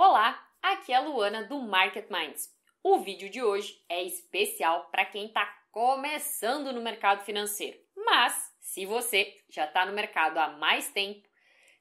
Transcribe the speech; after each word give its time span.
Olá, 0.00 0.48
aqui 0.62 0.92
é 0.92 0.94
a 0.94 1.00
Luana 1.00 1.42
do 1.42 1.58
Market 1.58 2.08
Minds. 2.08 2.56
O 2.84 3.00
vídeo 3.00 3.28
de 3.28 3.42
hoje 3.42 3.84
é 3.88 4.00
especial 4.04 4.88
para 4.92 5.04
quem 5.04 5.26
está 5.26 5.44
começando 5.72 6.72
no 6.72 6.80
mercado 6.80 7.24
financeiro. 7.24 7.76
Mas, 7.96 8.54
se 8.60 8.86
você 8.86 9.42
já 9.48 9.64
está 9.64 9.84
no 9.84 9.92
mercado 9.92 10.38
há 10.38 10.50
mais 10.50 10.88
tempo, 10.92 11.28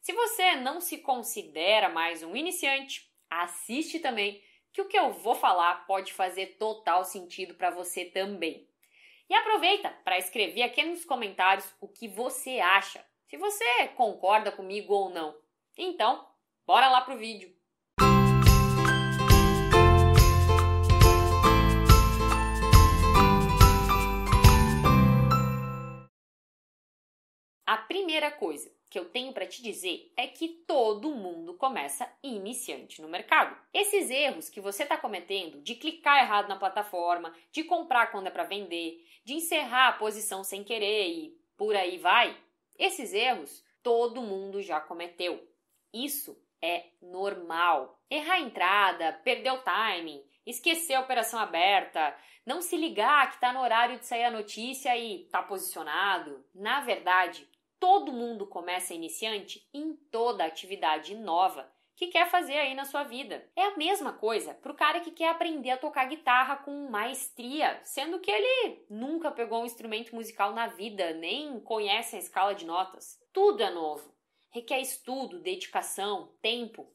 se 0.01 0.13
você 0.13 0.55
não 0.55 0.81
se 0.81 0.97
considera 0.97 1.89
mais 1.89 2.23
um 2.23 2.35
iniciante, 2.35 3.07
assiste 3.29 3.99
também, 3.99 4.43
que 4.73 4.81
o 4.81 4.87
que 4.87 4.97
eu 4.97 5.13
vou 5.13 5.35
falar 5.35 5.85
pode 5.85 6.11
fazer 6.11 6.57
total 6.57 7.05
sentido 7.05 7.53
para 7.53 7.69
você 7.69 8.03
também. 8.03 8.67
E 9.29 9.35
aproveita 9.35 9.91
para 10.03 10.17
escrever 10.17 10.63
aqui 10.63 10.83
nos 10.83 11.05
comentários 11.05 11.71
o 11.79 11.87
que 11.87 12.07
você 12.07 12.57
acha, 12.57 13.05
se 13.27 13.37
você 13.37 13.89
concorda 13.89 14.51
comigo 14.51 14.91
ou 14.91 15.11
não. 15.11 15.39
Então, 15.77 16.27
bora 16.65 16.89
lá 16.89 17.01
pro 17.01 17.15
vídeo. 17.15 17.55
Primeira 27.87 28.31
coisa 28.31 28.71
que 28.89 28.97
eu 28.97 29.05
tenho 29.05 29.33
para 29.33 29.47
te 29.47 29.61
dizer 29.61 30.11
é 30.15 30.27
que 30.27 30.47
todo 30.67 31.15
mundo 31.15 31.55
começa 31.55 32.09
iniciante 32.23 33.01
no 33.01 33.09
mercado. 33.09 33.57
Esses 33.73 34.09
erros 34.09 34.49
que 34.49 34.61
você 34.61 34.83
está 34.83 34.97
cometendo 34.97 35.61
de 35.61 35.75
clicar 35.75 36.23
errado 36.23 36.47
na 36.47 36.55
plataforma, 36.55 37.33
de 37.51 37.63
comprar 37.63 38.11
quando 38.11 38.27
é 38.27 38.31
para 38.31 38.43
vender, 38.43 39.05
de 39.25 39.33
encerrar 39.33 39.89
a 39.89 39.93
posição 39.93 40.43
sem 40.43 40.63
querer 40.63 41.07
e 41.07 41.37
por 41.57 41.75
aí 41.75 41.97
vai, 41.97 42.37
esses 42.77 43.13
erros 43.13 43.63
todo 43.81 44.21
mundo 44.21 44.61
já 44.61 44.79
cometeu. 44.79 45.45
Isso 45.93 46.37
é 46.61 46.85
normal. 47.01 47.99
Errar 48.09 48.35
a 48.35 48.41
entrada, 48.41 49.13
perder 49.23 49.51
o 49.51 49.61
timing, 49.61 50.23
esquecer 50.45 50.93
a 50.93 51.01
operação 51.01 51.39
aberta, 51.39 52.15
não 52.45 52.61
se 52.61 52.77
ligar 52.77 53.27
que 53.29 53.35
está 53.35 53.51
no 53.51 53.61
horário 53.61 53.99
de 53.99 54.05
sair 54.05 54.23
a 54.23 54.31
notícia 54.31 54.95
e 54.95 55.23
está 55.23 55.43
posicionado. 55.43 56.45
Na 56.55 56.79
verdade, 56.81 57.47
todo 57.79 58.11
mundo 58.11 58.47
começa 58.47 58.93
iniciante 58.93 59.67
em 59.73 59.93
toda 60.11 60.45
atividade 60.45 61.15
nova 61.15 61.71
que 61.97 62.07
quer 62.07 62.29
fazer 62.29 62.53
aí 62.53 62.75
na 62.75 62.85
sua 62.85 63.03
vida. 63.03 63.43
É 63.55 63.63
a 63.63 63.75
mesma 63.75 64.13
coisa 64.13 64.53
para 64.53 64.71
o 64.71 64.75
cara 64.75 64.99
que 64.99 65.09
quer 65.09 65.29
aprender 65.29 65.71
a 65.71 65.77
tocar 65.77 66.05
guitarra 66.05 66.57
com 66.57 66.89
maestria, 66.89 67.79
sendo 67.83 68.19
que 68.19 68.29
ele 68.29 68.85
nunca 68.87 69.31
pegou 69.31 69.63
um 69.63 69.65
instrumento 69.65 70.13
musical 70.13 70.53
na 70.53 70.67
vida, 70.67 71.13
nem 71.13 71.59
conhece 71.59 72.15
a 72.15 72.19
escala 72.19 72.53
de 72.53 72.67
notas. 72.67 73.19
Tudo 73.33 73.63
é 73.63 73.71
novo. 73.71 74.15
Requer 74.51 74.79
estudo, 74.79 75.39
dedicação, 75.39 76.31
tempo. 76.39 76.87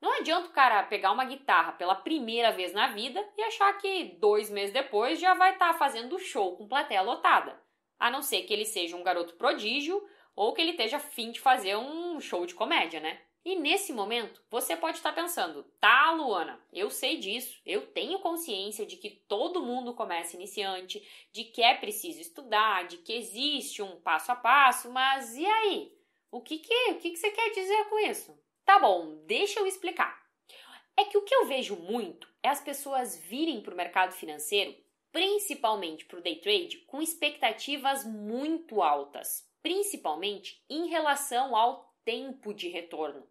Não 0.00 0.18
adianta 0.18 0.48
o 0.48 0.52
cara 0.52 0.82
pegar 0.82 1.12
uma 1.12 1.24
guitarra 1.24 1.72
pela 1.72 1.94
primeira 1.94 2.50
vez 2.50 2.72
na 2.72 2.88
vida 2.88 3.24
e 3.36 3.42
achar 3.42 3.72
que 3.74 4.16
dois 4.18 4.50
meses 4.50 4.72
depois 4.72 5.20
já 5.20 5.34
vai 5.34 5.52
estar 5.52 5.74
tá 5.74 5.78
fazendo 5.78 6.18
show 6.18 6.56
com 6.56 6.66
plateia 6.66 7.02
lotada. 7.02 7.60
A 8.00 8.10
não 8.10 8.22
ser 8.22 8.42
que 8.42 8.52
ele 8.52 8.64
seja 8.64 8.96
um 8.96 9.04
garoto 9.04 9.34
prodígio 9.34 10.02
ou 10.34 10.52
que 10.52 10.60
ele 10.60 10.72
esteja 10.72 10.96
afim 10.96 11.30
de 11.30 11.40
fazer 11.40 11.76
um 11.76 12.20
show 12.20 12.46
de 12.46 12.54
comédia, 12.54 13.00
né? 13.00 13.20
E 13.42 13.56
nesse 13.56 13.92
momento, 13.92 14.42
você 14.50 14.76
pode 14.76 14.98
estar 14.98 15.12
pensando: 15.12 15.62
tá, 15.80 16.12
Luana, 16.12 16.60
eu 16.72 16.90
sei 16.90 17.16
disso, 17.16 17.58
eu 17.64 17.86
tenho 17.86 18.18
consciência 18.18 18.84
de 18.84 18.96
que 18.96 19.10
todo 19.10 19.62
mundo 19.62 19.94
começa 19.94 20.36
iniciante, 20.36 21.02
de 21.32 21.44
que 21.44 21.62
é 21.62 21.74
preciso 21.74 22.20
estudar, 22.20 22.86
de 22.86 22.98
que 22.98 23.14
existe 23.14 23.82
um 23.82 23.98
passo 24.00 24.32
a 24.32 24.36
passo, 24.36 24.90
mas 24.90 25.36
e 25.36 25.46
aí? 25.46 25.92
O 26.30 26.40
que, 26.40 26.58
que, 26.58 26.90
o 26.90 26.98
que, 26.98 27.10
que 27.10 27.16
você 27.16 27.30
quer 27.30 27.50
dizer 27.50 27.84
com 27.88 27.98
isso? 27.98 28.38
Tá 28.64 28.78
bom, 28.78 29.16
deixa 29.26 29.58
eu 29.58 29.66
explicar. 29.66 30.20
É 30.96 31.04
que 31.04 31.16
o 31.16 31.22
que 31.22 31.34
eu 31.34 31.46
vejo 31.46 31.76
muito 31.76 32.28
é 32.42 32.48
as 32.48 32.60
pessoas 32.60 33.16
virem 33.16 33.62
para 33.62 33.72
o 33.72 33.76
mercado 33.76 34.12
financeiro, 34.12 34.76
principalmente 35.10 36.04
para 36.04 36.18
o 36.18 36.22
day 36.22 36.36
trade, 36.36 36.76
com 36.86 37.00
expectativas 37.02 38.04
muito 38.04 38.80
altas 38.82 39.49
principalmente 39.62 40.64
em 40.68 40.88
relação 40.88 41.54
ao 41.56 41.94
tempo 42.04 42.52
de 42.52 42.68
retorno. 42.68 43.28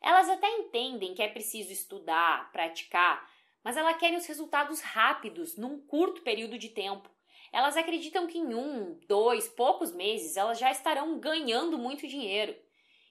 Elas 0.00 0.28
até 0.28 0.48
entendem 0.48 1.14
que 1.14 1.22
é 1.22 1.28
preciso 1.28 1.72
estudar, 1.72 2.50
praticar, 2.52 3.28
mas 3.64 3.76
elas 3.76 3.96
querem 3.96 4.16
os 4.16 4.26
resultados 4.26 4.80
rápidos, 4.80 5.56
num 5.56 5.80
curto 5.80 6.22
período 6.22 6.58
de 6.58 6.68
tempo. 6.68 7.10
Elas 7.52 7.76
acreditam 7.76 8.26
que 8.26 8.38
em 8.38 8.54
um, 8.54 8.98
dois, 9.08 9.48
poucos 9.48 9.92
meses 9.92 10.36
elas 10.36 10.58
já 10.58 10.70
estarão 10.70 11.18
ganhando 11.18 11.78
muito 11.78 12.06
dinheiro. 12.06 12.56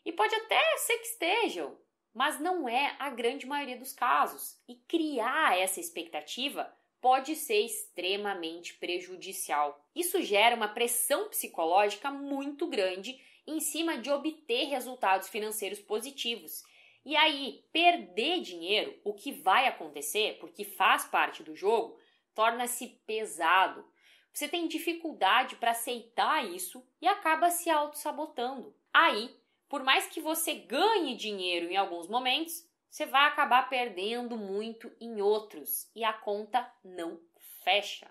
E 0.06 0.12
pode 0.12 0.36
até 0.36 0.78
ser 0.78 0.98
que 1.00 1.08
estejam, 1.08 1.78
mas 2.14 2.40
não 2.40 2.70
é 2.70 2.96
a 3.00 3.10
grande 3.10 3.46
maioria 3.46 3.78
dos 3.78 3.92
casos. 3.92 4.58
E 4.68 4.76
criar 4.76 5.58
essa 5.58 5.80
expectativa 5.80 6.72
pode 7.06 7.36
ser 7.36 7.60
extremamente 7.60 8.74
prejudicial. 8.74 9.80
Isso 9.96 10.24
gera 10.24 10.56
uma 10.56 10.68
pressão 10.68 11.30
psicológica 11.30 12.10
muito 12.10 12.66
grande 12.66 13.22
em 13.46 13.60
cima 13.60 13.96
de 13.96 14.10
obter 14.10 14.66
resultados 14.70 15.30
financeiros 15.30 15.78
positivos. 15.78 16.64
E 17.06 17.16
aí, 17.16 17.64
perder 17.72 18.42
dinheiro, 18.42 19.00
o 19.04 19.14
que 19.14 19.32
vai 19.32 19.68
acontecer, 19.68 20.40
porque 20.40 20.64
faz 20.64 21.06
parte 21.06 21.44
do 21.44 21.56
jogo, 21.56 21.96
torna-se 22.34 22.88
pesado. 23.06 23.86
Você 24.34 24.48
tem 24.48 24.68
dificuldade 24.68 25.58
para 25.58 25.72
aceitar 25.72 26.44
isso 26.44 26.84
e 27.00 27.08
acaba 27.08 27.52
se 27.52 27.70
auto-sabotando. 27.70 28.76
Aí, 28.92 29.30
por 29.70 29.84
mais 29.84 30.08
que 30.08 30.20
você 30.20 30.56
ganhe 30.56 31.16
dinheiro 31.16 31.72
em 31.72 31.78
alguns 31.78 32.08
momentos, 32.08 32.68
você 32.96 33.06
vai 33.06 33.28
acabar 33.28 33.68
perdendo 33.68 34.38
muito 34.38 34.90
em 35.02 35.22
outros 35.22 35.92
e 35.94 36.02
a 36.02 36.14
conta 36.14 36.66
não 36.82 37.20
fecha. 37.62 38.10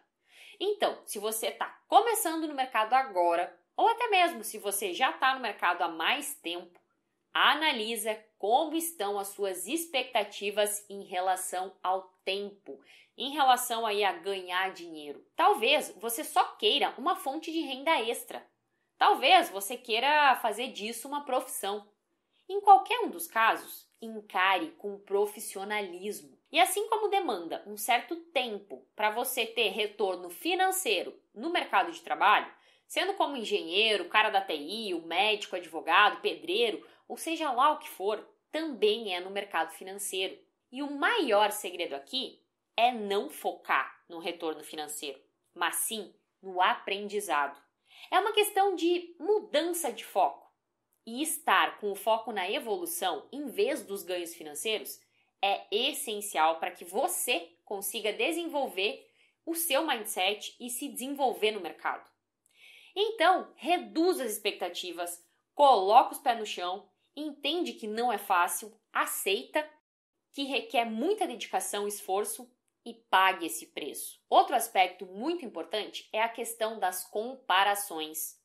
Então, 0.61 1.01
se 1.07 1.19
você 1.19 1.47
está 1.47 1.65
começando 1.89 2.47
no 2.47 2.53
mercado 2.53 2.93
agora, 2.93 3.59
ou 3.75 3.89
até 3.89 4.09
mesmo 4.09 4.45
se 4.45 4.59
você 4.59 4.93
já 4.93 5.09
está 5.09 5.35
no 5.35 5.41
mercado 5.41 5.81
há 5.81 5.89
mais 5.89 6.35
tempo, 6.35 6.79
analisa 7.33 8.23
como 8.37 8.77
estão 8.77 9.19
as 9.19 9.29
suas 9.29 9.67
expectativas 9.67 10.85
em 10.91 11.05
relação 11.05 11.75
ao 11.83 12.03
tempo, 12.23 12.79
em 13.17 13.31
relação 13.31 13.87
aí 13.87 14.05
a 14.05 14.13
ganhar 14.13 14.71
dinheiro. 14.75 15.27
Talvez 15.35 15.95
você 15.97 16.23
só 16.23 16.45
queira 16.57 16.93
uma 16.99 17.17
fonte 17.17 17.51
de 17.51 17.61
renda 17.63 18.03
extra. 18.03 18.47
Talvez 18.99 19.49
você 19.49 19.79
queira 19.79 20.37
fazer 20.43 20.73
disso 20.73 21.09
uma 21.09 21.25
profissão. 21.25 21.89
Em 22.47 22.61
qualquer 22.61 23.01
um 23.01 23.09
dos 23.09 23.27
casos, 23.27 23.84
encare 24.01 24.71
com 24.79 24.99
profissionalismo. 24.99 26.39
E 26.53 26.61
assim 26.61 26.89
como 26.89 27.09
demanda 27.09 27.63
um 27.67 27.77
certo 27.77 28.17
tempo 28.17 28.87
para 28.95 29.11
você 29.11 29.45
ter 29.47 29.71
retorno 29.71 30.31
financeiro 30.31 31.19
no 31.35 31.51
mercado 31.51 31.91
de 31.91 32.01
trabalho, 32.01 32.53
sendo 32.87 33.15
como 33.15 33.37
engenheiro, 33.37 34.09
cara 34.09 34.31
da 34.31 34.41
TI, 34.41 34.95
o 34.95 35.07
médico, 35.07 35.57
advogado, 35.57 36.21
pedreiro, 36.21 36.87
ou 37.09 37.17
seja 37.17 37.51
lá 37.51 37.73
o 37.73 37.79
que 37.79 37.89
for, 37.89 38.25
também 38.53 39.15
é 39.15 39.21
no 39.21 39.31
mercado 39.31 39.73
financeiro. 39.73 40.39
E 40.71 40.83
o 40.83 40.91
maior 40.91 41.51
segredo 41.51 41.95
aqui 41.95 42.41
é 42.77 42.93
não 42.93 43.29
focar 43.29 44.05
no 44.09 44.19
retorno 44.19 44.63
financeiro, 44.63 45.21
mas 45.55 45.77
sim 45.77 46.15
no 46.43 46.61
aprendizado. 46.61 47.61
É 48.11 48.19
uma 48.19 48.33
questão 48.33 48.75
de 48.75 49.17
mudança 49.19 49.93
de 49.93 50.05
foco 50.05 50.44
e 51.07 51.23
estar 51.23 51.79
com 51.79 51.93
o 51.93 51.97
foco 51.97 52.33
na 52.33 52.51
evolução 52.51 53.29
em 53.33 53.47
vez 53.47 53.83
dos 53.83 54.03
ganhos 54.03 54.35
financeiros 54.35 55.01
é 55.43 55.67
essencial 55.71 56.59
para 56.59 56.71
que 56.71 56.85
você 56.85 57.51
consiga 57.65 58.13
desenvolver 58.13 59.07
o 59.45 59.55
seu 59.55 59.87
mindset 59.87 60.57
e 60.59 60.71
se 60.71 60.89
desenvolver 60.89 61.51
no 61.51 61.61
mercado. 61.61 62.09
Então, 62.97 63.53
reduza 63.57 64.25
as 64.25 64.33
expectativas, 64.33 65.23
coloca 65.55 66.13
os 66.13 66.19
pés 66.19 66.39
no 66.39 66.47
chão, 66.47 66.89
entende 67.15 67.75
que 67.75 67.87
não 67.87 68.13
é 68.13 68.19
fácil, 68.19 68.73
aceita 68.93 69.69
que 70.33 70.45
requer 70.45 70.85
muita 70.85 71.27
dedicação 71.27 71.85
e 71.85 71.89
esforço 71.89 72.51
e 72.85 72.95
pague 72.95 73.47
esse 73.47 73.67
preço. 73.69 74.21
Outro 74.29 74.55
aspecto 74.55 75.07
muito 75.07 75.45
importante 75.45 76.09
é 76.13 76.23
a 76.23 76.29
questão 76.29 76.79
das 76.79 77.05
comparações. 77.05 78.39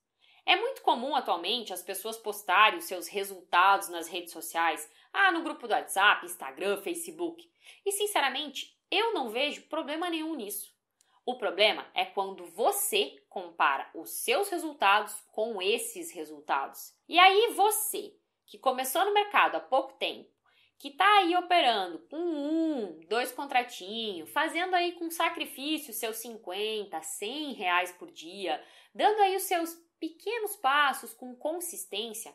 É 0.49 0.55
muito 0.55 0.81
comum 0.81 1.15
atualmente 1.15 1.71
as 1.71 1.83
pessoas 1.83 2.17
postarem 2.17 2.79
os 2.79 2.85
seus 2.85 3.07
resultados 3.07 3.87
nas 3.87 4.07
redes 4.07 4.33
sociais, 4.33 4.89
ah, 5.13 5.31
no 5.31 5.43
grupo 5.43 5.67
do 5.67 5.75
WhatsApp, 5.75 6.25
Instagram, 6.25 6.81
Facebook. 6.81 7.47
E 7.85 7.91
sinceramente, 7.91 8.75
eu 8.89 9.13
não 9.13 9.29
vejo 9.29 9.67
problema 9.67 10.09
nenhum 10.09 10.33
nisso. 10.33 10.75
O 11.23 11.37
problema 11.37 11.85
é 11.93 12.03
quando 12.03 12.45
você 12.45 13.23
compara 13.29 13.91
os 13.93 14.09
seus 14.09 14.49
resultados 14.49 15.13
com 15.31 15.61
esses 15.61 16.11
resultados. 16.11 16.95
E 17.07 17.19
aí 17.19 17.53
você, 17.53 18.15
que 18.47 18.57
começou 18.57 19.05
no 19.05 19.13
mercado 19.13 19.53
há 19.53 19.59
pouco 19.59 19.93
tempo, 19.99 20.31
que 20.79 20.87
está 20.87 21.17
aí 21.17 21.35
operando 21.35 21.99
com 22.09 22.17
um, 22.17 22.99
dois 23.09 23.33
contratinhos, 23.33 24.29
fazendo 24.31 24.73
aí 24.73 24.93
com 24.93 25.11
sacrifício 25.11 25.93
seus 25.93 26.15
50, 26.17 27.01
100 27.01 27.53
reais 27.53 27.91
por 27.91 28.09
dia, 28.09 28.63
dando 28.95 29.19
aí 29.19 29.35
os 29.35 29.43
seus 29.43 29.75
pequenos 29.99 30.55
passos 30.55 31.13
com 31.13 31.35
consistência, 31.35 32.33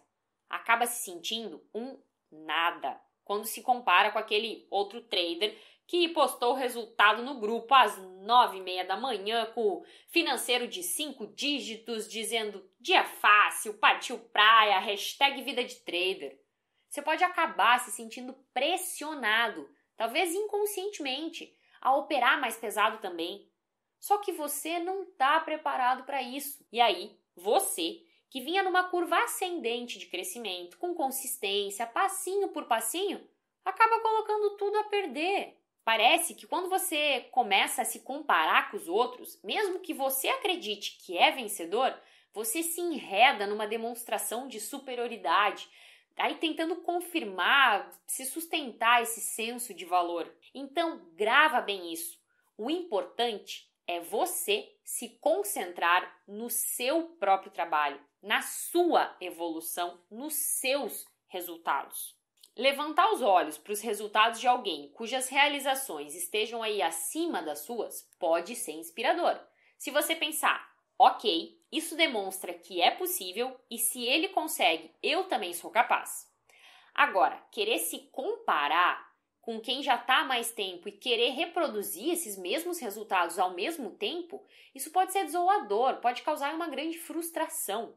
acaba 0.48 0.86
se 0.86 1.04
sentindo 1.04 1.66
um 1.74 1.98
nada. 2.30 3.00
quando 3.24 3.46
se 3.46 3.62
compara 3.62 4.10
com 4.10 4.18
aquele 4.18 4.66
outro 4.70 5.00
trader 5.00 5.56
que 5.86 6.10
postou 6.10 6.52
o 6.52 6.56
resultado 6.56 7.22
no 7.22 7.40
grupo 7.40 7.72
às 7.72 7.96
nove 8.22 8.58
e 8.58 8.60
meia 8.60 8.84
da 8.84 8.96
manhã 8.96 9.46
com 9.54 9.82
financeiro 10.08 10.68
de 10.68 10.82
cinco 10.82 11.26
dígitos 11.28 12.06
dizendo 12.06 12.68
dia 12.78 13.04
fácil, 13.04 13.78
partiu 13.78 14.18
praia, 14.18 14.78
hashtag 14.78 15.42
vida 15.42 15.64
de 15.64 15.76
trader. 15.76 16.43
Você 16.94 17.02
pode 17.02 17.24
acabar 17.24 17.80
se 17.80 17.90
sentindo 17.90 18.32
pressionado, 18.52 19.68
talvez 19.96 20.32
inconscientemente, 20.32 21.52
a 21.80 21.92
operar 21.96 22.40
mais 22.40 22.56
pesado 22.56 22.98
também. 22.98 23.50
Só 23.98 24.18
que 24.18 24.30
você 24.30 24.78
não 24.78 25.02
está 25.02 25.40
preparado 25.40 26.04
para 26.04 26.22
isso. 26.22 26.64
E 26.70 26.80
aí, 26.80 27.18
você, 27.34 28.00
que 28.30 28.40
vinha 28.40 28.62
numa 28.62 28.84
curva 28.84 29.18
ascendente 29.24 29.98
de 29.98 30.06
crescimento, 30.06 30.78
com 30.78 30.94
consistência, 30.94 31.84
passinho 31.84 32.50
por 32.50 32.66
passinho, 32.66 33.28
acaba 33.64 33.98
colocando 33.98 34.56
tudo 34.56 34.78
a 34.78 34.84
perder. 34.84 35.60
Parece 35.84 36.32
que 36.32 36.46
quando 36.46 36.68
você 36.68 37.22
começa 37.32 37.82
a 37.82 37.84
se 37.84 38.04
comparar 38.04 38.70
com 38.70 38.76
os 38.76 38.86
outros, 38.86 39.36
mesmo 39.42 39.80
que 39.80 39.92
você 39.92 40.28
acredite 40.28 40.96
que 40.98 41.18
é 41.18 41.32
vencedor, 41.32 41.92
você 42.32 42.62
se 42.62 42.80
enreda 42.80 43.48
numa 43.48 43.66
demonstração 43.66 44.46
de 44.46 44.60
superioridade, 44.60 45.68
aí 46.16 46.36
tentando 46.36 46.76
confirmar, 46.76 47.90
se 48.06 48.24
sustentar 48.24 49.02
esse 49.02 49.20
senso 49.20 49.74
de 49.74 49.84
valor. 49.84 50.32
Então, 50.54 51.10
grava 51.14 51.60
bem 51.60 51.92
isso. 51.92 52.18
O 52.56 52.70
importante 52.70 53.70
é 53.86 54.00
você 54.00 54.72
se 54.84 55.10
concentrar 55.20 56.22
no 56.26 56.48
seu 56.48 57.04
próprio 57.18 57.50
trabalho, 57.50 58.00
na 58.22 58.42
sua 58.42 59.14
evolução, 59.20 60.00
nos 60.10 60.34
seus 60.34 61.06
resultados. 61.26 62.16
Levantar 62.56 63.10
os 63.12 63.20
olhos 63.20 63.58
para 63.58 63.72
os 63.72 63.80
resultados 63.80 64.38
de 64.38 64.46
alguém 64.46 64.88
cujas 64.92 65.28
realizações 65.28 66.14
estejam 66.14 66.62
aí 66.62 66.80
acima 66.80 67.42
das 67.42 67.60
suas 67.60 68.08
pode 68.18 68.54
ser 68.54 68.72
inspirador. 68.72 69.38
Se 69.76 69.90
você 69.90 70.14
pensar, 70.14 70.64
ok, 70.96 71.60
isso 71.76 71.96
demonstra 71.96 72.54
que 72.54 72.80
é 72.80 72.90
possível 72.90 73.58
e 73.70 73.78
se 73.78 74.04
ele 74.04 74.28
consegue, 74.28 74.90
eu 75.02 75.24
também 75.24 75.52
sou 75.52 75.70
capaz. 75.70 76.32
Agora, 76.94 77.36
querer 77.50 77.78
se 77.78 77.98
comparar 78.12 79.12
com 79.40 79.60
quem 79.60 79.82
já 79.82 79.96
está 79.96 80.20
há 80.20 80.24
mais 80.24 80.52
tempo 80.52 80.88
e 80.88 80.92
querer 80.92 81.30
reproduzir 81.30 82.12
esses 82.12 82.38
mesmos 82.38 82.78
resultados 82.78 83.38
ao 83.38 83.54
mesmo 83.54 83.90
tempo, 83.90 84.42
isso 84.74 84.92
pode 84.92 85.12
ser 85.12 85.24
desolador, 85.24 85.96
pode 85.96 86.22
causar 86.22 86.54
uma 86.54 86.68
grande 86.68 86.96
frustração. 86.96 87.94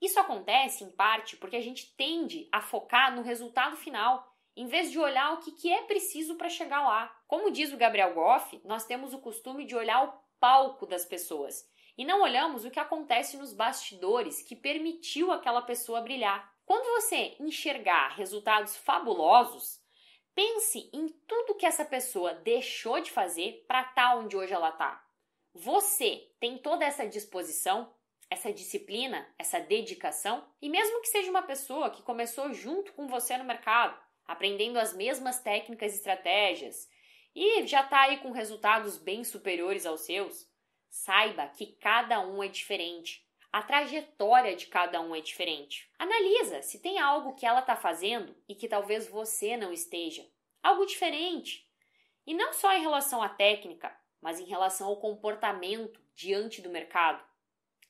Isso 0.00 0.18
acontece, 0.18 0.82
em 0.82 0.90
parte, 0.90 1.36
porque 1.36 1.56
a 1.56 1.62
gente 1.62 1.94
tende 1.96 2.48
a 2.50 2.60
focar 2.60 3.14
no 3.14 3.22
resultado 3.22 3.76
final, 3.76 4.28
em 4.56 4.66
vez 4.66 4.90
de 4.90 4.98
olhar 4.98 5.32
o 5.34 5.38
que, 5.38 5.52
que 5.52 5.72
é 5.72 5.82
preciso 5.82 6.34
para 6.34 6.48
chegar 6.48 6.82
lá. 6.82 7.16
Como 7.28 7.50
diz 7.50 7.72
o 7.72 7.76
Gabriel 7.76 8.12
Goff, 8.12 8.60
nós 8.64 8.84
temos 8.84 9.14
o 9.14 9.20
costume 9.20 9.64
de 9.64 9.76
olhar 9.76 10.04
o 10.04 10.12
palco 10.40 10.84
das 10.84 11.04
pessoas 11.04 11.64
e 11.96 12.04
não 12.04 12.22
olhamos 12.22 12.64
o 12.64 12.70
que 12.70 12.80
acontece 12.80 13.36
nos 13.36 13.52
bastidores 13.52 14.42
que 14.42 14.56
permitiu 14.56 15.30
aquela 15.32 15.62
pessoa 15.62 16.00
brilhar. 16.00 16.52
Quando 16.64 17.00
você 17.00 17.36
enxergar 17.38 18.14
resultados 18.16 18.76
fabulosos, 18.76 19.80
pense 20.34 20.90
em 20.92 21.08
tudo 21.26 21.54
que 21.54 21.66
essa 21.66 21.84
pessoa 21.84 22.34
deixou 22.34 23.00
de 23.00 23.10
fazer 23.10 23.64
para 23.68 23.80
estar 23.80 23.94
tá 23.94 24.16
onde 24.16 24.36
hoje 24.36 24.52
ela 24.52 24.70
está. 24.70 25.04
Você 25.54 26.30
tem 26.40 26.58
toda 26.58 26.84
essa 26.84 27.06
disposição? 27.06 27.94
essa 28.30 28.52
disciplina, 28.52 29.26
essa 29.38 29.60
dedicação, 29.60 30.46
e 30.60 30.68
mesmo 30.68 31.00
que 31.00 31.08
seja 31.08 31.30
uma 31.30 31.42
pessoa 31.42 31.90
que 31.90 32.02
começou 32.02 32.52
junto 32.52 32.92
com 32.92 33.06
você 33.06 33.36
no 33.36 33.44
mercado, 33.44 33.98
aprendendo 34.26 34.78
as 34.78 34.94
mesmas 34.94 35.40
técnicas 35.40 35.92
e 35.92 35.96
estratégias, 35.96 36.88
e 37.34 37.66
já 37.66 37.82
está 37.82 38.02
aí 38.02 38.18
com 38.18 38.30
resultados 38.30 38.96
bem 38.96 39.24
superiores 39.24 39.86
aos 39.86 40.02
seus, 40.02 40.48
saiba 40.94 41.48
que 41.48 41.66
cada 41.66 42.20
um 42.20 42.40
é 42.40 42.46
diferente. 42.46 43.26
A 43.52 43.60
trajetória 43.60 44.54
de 44.54 44.66
cada 44.68 45.00
um 45.00 45.12
é 45.12 45.20
diferente. 45.20 45.90
Analisa 45.98 46.62
se 46.62 46.78
tem 46.78 47.00
algo 47.00 47.34
que 47.34 47.44
ela 47.44 47.58
está 47.58 47.74
fazendo 47.74 48.34
e 48.48 48.54
que 48.54 48.68
talvez 48.68 49.08
você 49.08 49.56
não 49.56 49.72
esteja. 49.72 50.24
Algo 50.62 50.86
diferente. 50.86 51.68
E 52.24 52.32
não 52.32 52.52
só 52.52 52.72
em 52.72 52.80
relação 52.80 53.20
à 53.20 53.28
técnica, 53.28 53.94
mas 54.22 54.38
em 54.38 54.44
relação 54.44 54.86
ao 54.86 55.00
comportamento 55.00 56.00
diante 56.14 56.62
do 56.62 56.70
mercado 56.70 57.22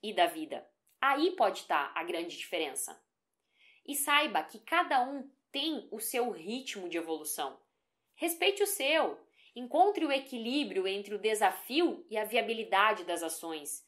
e 0.03 0.15
da 0.15 0.25
vida. 0.25 0.67
Aí 0.99 1.33
pode 1.33 1.59
estar 1.59 1.93
a 1.95 2.03
grande 2.03 2.35
diferença. 2.35 2.99
E 3.87 3.95
saiba 3.95 4.43
que 4.43 4.59
cada 4.59 5.03
um 5.03 5.31
tem 5.53 5.87
o 5.93 6.01
seu 6.01 6.31
ritmo 6.31 6.89
de 6.89 6.97
evolução. 6.97 7.61
Respeite 8.15 8.63
o 8.63 8.67
seu. 8.67 9.21
Encontre 9.55 10.05
o 10.05 10.13
equilíbrio 10.13 10.87
entre 10.87 11.15
o 11.15 11.19
desafio 11.19 12.05
e 12.11 12.19
a 12.19 12.25
viabilidade 12.25 13.05
das 13.05 13.23
ações. 13.23 13.87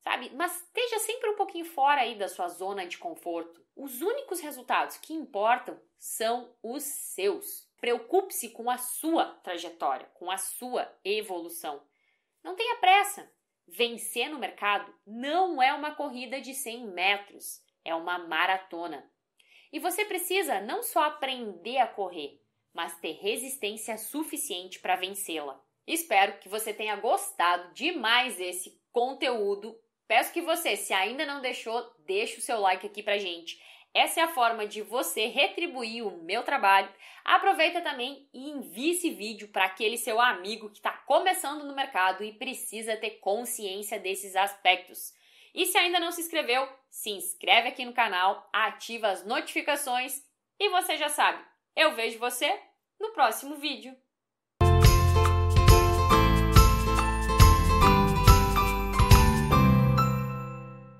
Sabe? 0.00 0.30
Mas 0.34 0.56
esteja 0.62 0.98
sempre 1.00 1.30
um 1.30 1.36
pouquinho 1.36 1.64
fora 1.64 2.02
aí 2.02 2.14
da 2.14 2.28
sua 2.28 2.48
zona 2.48 2.86
de 2.86 2.98
conforto. 2.98 3.64
Os 3.74 4.00
únicos 4.00 4.40
resultados 4.40 4.96
que 4.96 5.12
importam 5.12 5.80
são 5.98 6.54
os 6.62 6.82
seus. 6.82 7.68
Preocupe-se 7.80 8.50
com 8.50 8.70
a 8.70 8.78
sua 8.78 9.26
trajetória, 9.42 10.06
com 10.14 10.30
a 10.30 10.36
sua 10.36 10.92
evolução. 11.04 11.82
Não 12.42 12.54
tenha 12.54 12.76
pressa. 12.76 13.30
Vencer 13.66 14.30
no 14.30 14.38
mercado 14.38 14.92
não 15.06 15.62
é 15.62 15.72
uma 15.74 15.94
corrida 15.94 16.40
de 16.40 16.54
100 16.54 16.86
metros, 16.86 17.62
é 17.84 17.94
uma 17.94 18.18
maratona. 18.18 19.08
E 19.70 19.78
você 19.78 20.04
precisa 20.04 20.60
não 20.60 20.82
só 20.82 21.04
aprender 21.04 21.78
a 21.78 21.86
correr, 21.86 22.40
mas 22.74 22.94
ter 22.96 23.12
resistência 23.20 23.96
suficiente 23.96 24.78
para 24.78 24.96
vencê-la. 24.96 25.60
Espero 25.86 26.38
que 26.38 26.48
você 26.48 26.72
tenha 26.72 26.96
gostado 26.96 27.72
demais 27.72 28.36
desse 28.36 28.78
conteúdo. 28.92 29.78
Peço 30.06 30.32
que 30.32 30.40
você, 30.40 30.76
se 30.76 30.92
ainda 30.92 31.24
não 31.24 31.40
deixou, 31.40 31.82
deixe 32.06 32.38
o 32.38 32.42
seu 32.42 32.60
like 32.60 32.86
aqui 32.86 33.02
pra 33.02 33.18
gente. 33.18 33.58
Essa 33.94 34.20
é 34.20 34.22
a 34.22 34.34
forma 34.34 34.66
de 34.66 34.82
você 34.82 35.26
retribuir 35.26 36.06
o 36.06 36.22
meu 36.22 36.42
trabalho. 36.42 36.92
Aproveita 37.24 37.80
também 37.80 38.28
e 38.32 38.50
envie 38.50 38.90
esse 38.90 39.10
vídeo 39.10 39.48
para 39.48 39.64
aquele 39.64 39.96
seu 39.96 40.20
amigo 40.20 40.70
que 40.70 40.78
está 40.78 40.92
começando 40.92 41.64
no 41.64 41.74
mercado 41.74 42.22
e 42.22 42.32
precisa 42.32 42.96
ter 42.96 43.12
consciência 43.18 43.98
desses 43.98 44.36
aspectos. 44.36 45.12
E 45.54 45.66
se 45.66 45.78
ainda 45.78 45.98
não 45.98 46.12
se 46.12 46.20
inscreveu, 46.20 46.68
se 46.90 47.10
inscreve 47.10 47.68
aqui 47.68 47.84
no 47.84 47.92
canal, 47.92 48.48
ativa 48.52 49.08
as 49.08 49.24
notificações 49.24 50.22
e 50.60 50.68
você 50.68 50.96
já 50.96 51.08
sabe, 51.08 51.42
eu 51.78 51.92
vejo 51.94 52.18
você 52.18 52.60
no 52.98 53.12
próximo 53.12 53.54
vídeo. 53.54 53.96